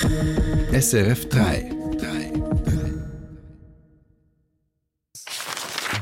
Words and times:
SRF 0.00 1.28
3. 1.28 1.70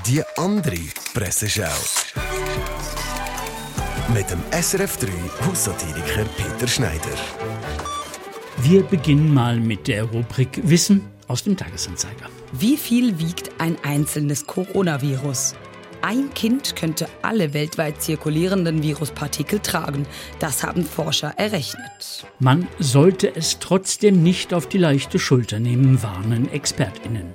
Die 0.07 0.23
andere 0.37 0.79
Presseschau. 1.13 1.65
Mit 4.15 4.31
dem 4.31 4.41
SRF 4.53 4.97
3 4.99 5.09
Haussatiriker 5.45 6.25
Peter 6.37 6.69
Schneider. 6.69 7.01
Wir 8.59 8.85
beginnen 8.85 9.35
mal 9.35 9.59
mit 9.59 9.89
der 9.89 10.05
Rubrik 10.05 10.61
Wissen 10.63 11.03
aus 11.27 11.43
dem 11.43 11.57
Tagesanzeiger. 11.57 12.29
Wie 12.53 12.77
viel 12.77 13.19
wiegt 13.19 13.51
ein 13.59 13.77
einzelnes 13.83 14.47
Coronavirus? 14.47 15.55
Ein 16.03 16.33
Kind 16.33 16.77
könnte 16.77 17.09
alle 17.21 17.53
weltweit 17.53 18.01
zirkulierenden 18.01 18.83
Viruspartikel 18.83 19.59
tragen. 19.59 20.07
Das 20.39 20.65
haben 20.65 20.85
Forscher 20.85 21.35
errechnet. 21.37 22.25
Man 22.39 22.67
sollte 22.79 23.35
es 23.35 23.59
trotzdem 23.59 24.23
nicht 24.23 24.55
auf 24.55 24.67
die 24.67 24.79
leichte 24.79 25.19
Schulter 25.19 25.61
nehmen, 25.61 26.03
warnen 26.03 26.51
ExpertInnen. 26.51 27.35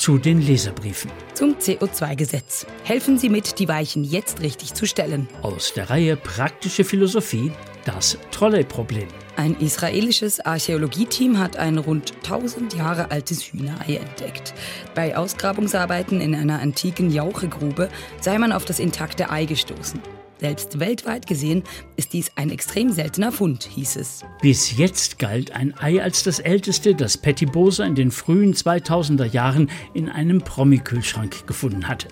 Zu 0.00 0.16
den 0.16 0.40
Leserbriefen. 0.40 1.10
Zum 1.34 1.56
CO2-Gesetz. 1.56 2.64
Helfen 2.84 3.18
Sie 3.18 3.28
mit, 3.28 3.58
die 3.58 3.68
Weichen 3.68 4.02
jetzt 4.02 4.40
richtig 4.40 4.72
zu 4.72 4.86
stellen. 4.86 5.28
Aus 5.42 5.74
der 5.74 5.90
Reihe 5.90 6.16
Praktische 6.16 6.84
Philosophie, 6.84 7.52
das 7.84 8.16
Trolley-Problem. 8.30 9.08
Ein 9.36 9.56
israelisches 9.60 10.40
Archäologieteam 10.40 11.38
hat 11.38 11.58
ein 11.58 11.76
rund 11.76 12.14
1000 12.24 12.72
Jahre 12.76 13.10
altes 13.10 13.52
Hühnerei 13.52 13.96
entdeckt. 13.96 14.54
Bei 14.94 15.18
Ausgrabungsarbeiten 15.18 16.22
in 16.22 16.34
einer 16.34 16.60
antiken 16.60 17.10
Jauchegrube 17.10 17.90
sei 18.22 18.38
man 18.38 18.52
auf 18.52 18.64
das 18.64 18.78
intakte 18.78 19.28
Ei 19.28 19.44
gestoßen. 19.44 20.00
Selbst 20.40 20.80
weltweit 20.80 21.26
gesehen 21.26 21.62
ist 21.96 22.14
dies 22.14 22.30
ein 22.36 22.48
extrem 22.48 22.90
seltener 22.92 23.30
Fund, 23.30 23.64
hieß 23.64 23.96
es. 23.96 24.24
Bis 24.40 24.74
jetzt 24.78 25.18
galt 25.18 25.50
ein 25.50 25.74
Ei 25.78 26.02
als 26.02 26.22
das 26.22 26.38
älteste, 26.38 26.94
das 26.94 27.18
Patty 27.18 27.44
Boser 27.44 27.84
in 27.84 27.94
den 27.94 28.10
frühen 28.10 28.54
2000er 28.54 29.26
Jahren 29.26 29.70
in 29.92 30.08
einem 30.08 30.40
Promi-Kühlschrank 30.40 31.46
gefunden 31.46 31.88
hatte. 31.88 32.08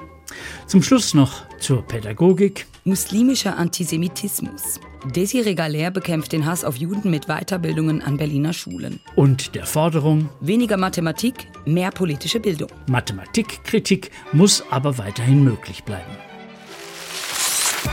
Zum 0.66 0.82
Schluss 0.82 1.14
noch 1.14 1.48
zur 1.58 1.80
Pädagogik. 1.86 2.66
Muslimischer 2.84 3.56
Antisemitismus. 3.56 4.78
Desiree 5.16 5.54
Galère 5.54 5.90
bekämpft 5.90 6.32
den 6.32 6.44
Hass 6.44 6.64
auf 6.64 6.76
Juden 6.76 7.10
mit 7.10 7.28
Weiterbildungen 7.28 8.02
an 8.02 8.18
Berliner 8.18 8.52
Schulen. 8.52 9.00
Und 9.16 9.54
der 9.54 9.64
Forderung, 9.64 10.28
Weniger 10.40 10.76
Mathematik, 10.76 11.46
mehr 11.64 11.90
politische 11.90 12.40
Bildung. 12.40 12.68
Mathematikkritik 12.88 14.10
muss 14.32 14.62
aber 14.70 14.98
weiterhin 14.98 15.44
möglich 15.44 15.84
bleiben. 15.84 16.12